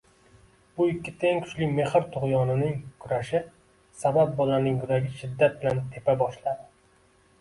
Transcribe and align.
Bu 0.77 0.85
ikki 0.91 1.11
teng 1.23 1.41
kuchli 1.43 1.67
mehr 1.79 2.07
tugʻyonining 2.15 2.73
kurashi 3.03 3.43
sabab 4.05 4.33
bolaning 4.41 4.81
yuragi 4.83 5.15
shiddat 5.23 5.61
bilan 5.63 5.83
tepa 5.95 6.17
boshladi. 6.25 6.69